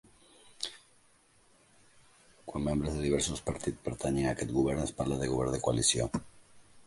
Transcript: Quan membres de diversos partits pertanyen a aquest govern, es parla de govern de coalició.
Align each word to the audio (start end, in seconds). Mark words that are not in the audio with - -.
Quan 2.47 2.65
membres 2.69 2.97
de 2.97 3.05
diversos 3.05 3.45
partits 3.51 3.85
pertanyen 3.89 4.29
a 4.29 4.31
aquest 4.37 4.57
govern, 4.61 4.83
es 4.87 4.95
parla 5.03 5.21
de 5.25 5.31
govern 5.35 5.57
de 5.57 5.63
coalició. 5.69 6.09